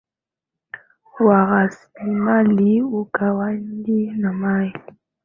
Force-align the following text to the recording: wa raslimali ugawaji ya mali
wa 1.19 1.45
raslimali 1.45 2.81
ugawaji 2.81 4.05
ya 4.21 4.31
mali 4.33 4.73